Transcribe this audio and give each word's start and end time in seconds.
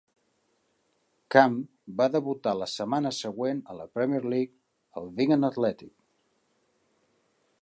Camp 1.35 1.57
va 1.99 2.07
debutar 2.15 2.55
la 2.61 2.69
setmana 2.77 3.13
següent 3.19 3.63
a 3.75 3.79
la 3.83 3.89
Premier 3.99 4.25
League 4.35 5.01
al 5.03 5.15
Wigan 5.21 5.53
Athletic. 5.55 5.97